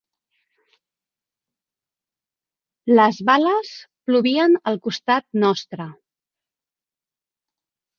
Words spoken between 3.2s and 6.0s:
bales plovien al costat nostre.